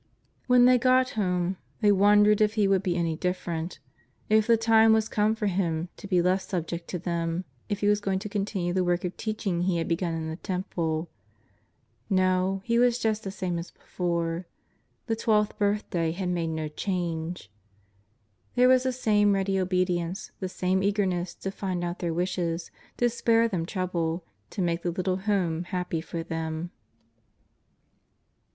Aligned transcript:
When 0.47 0.65
they 0.65 0.79
got 0.79 1.11
home 1.11 1.57
they 1.81 1.91
wondered 1.91 2.41
if 2.41 2.55
He 2.55 2.67
would 2.67 2.81
be 2.81 2.95
any 2.95 3.15
different; 3.15 3.77
if 4.29 4.47
the 4.47 4.57
time 4.57 4.93
was 4.93 5.07
come 5.07 5.35
for 5.35 5.45
Him 5.45 5.89
to 5.97 6.07
be 6.07 6.23
less 6.23 6.47
subject 6.47 6.87
to 6.87 6.97
them; 6.97 7.45
if 7.69 7.81
He 7.81 7.87
was 7.87 8.01
going 8.01 8.17
to 8.17 8.27
continue 8.27 8.73
the 8.73 8.83
work 8.83 9.05
of 9.05 9.15
teaching 9.15 9.61
He 9.61 9.77
had 9.77 9.87
begun 9.87 10.15
in 10.15 10.27
the 10.27 10.37
Temple. 10.37 11.07
!N^o, 12.09 12.61
He 12.63 12.79
was 12.79 12.97
just 12.97 13.23
the 13.23 13.29
same 13.29 13.59
as 13.59 13.69
before; 13.69 14.47
the 15.05 15.15
tweKth 15.15 15.55
birthday 15.59 16.13
had 16.13 16.29
made 16.29 16.47
no 16.49 16.67
change. 16.67 17.51
There 18.55 18.67
was 18.69 18.81
the 18.81 18.91
same 18.91 19.33
ready 19.33 19.59
obedience, 19.59 20.31
the 20.39 20.49
same 20.49 20.81
eagerness 20.81 21.35
to 21.35 21.51
find 21.51 21.83
out 21.83 21.99
their 21.99 22.11
wishes, 22.11 22.71
to 22.97 23.07
spare 23.07 23.47
them 23.47 23.67
trouble, 23.67 24.25
to 24.49 24.63
make 24.63 24.81
the 24.81 24.89
little 24.89 25.17
home 25.17 25.65
happy 25.65 26.01
for 26.01 26.23
them. 26.23 26.71